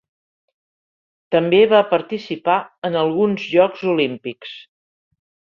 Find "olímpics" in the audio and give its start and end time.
3.97-4.57